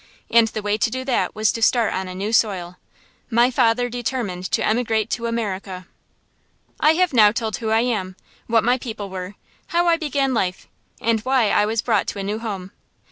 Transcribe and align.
And 0.31 0.47
the 0.47 0.63
way 0.63 0.77
to 0.79 0.89
do 0.89 1.05
that 1.05 1.35
was 1.35 1.51
to 1.51 1.61
start 1.61 1.93
on 1.93 2.07
a 2.07 2.15
new 2.15 2.33
soil. 2.33 2.77
My 3.29 3.51
father 3.51 3.87
determined 3.87 4.45
to 4.49 4.65
emigrate 4.65 5.11
to 5.11 5.27
America. 5.27 5.85
I 6.79 6.93
have 6.93 7.13
now 7.13 7.31
told 7.31 7.57
who 7.57 7.69
I 7.69 7.81
am, 7.81 8.15
what 8.47 8.63
my 8.63 8.79
people 8.79 9.11
were, 9.11 9.35
how 9.67 9.85
I 9.85 9.97
began 9.97 10.33
life, 10.33 10.67
and 10.99 11.19
why 11.19 11.51
I 11.51 11.67
was 11.67 11.83
brought 11.83 12.07
to 12.07 12.19
a 12.19 12.23
new 12.23 12.39
home. 12.39 12.71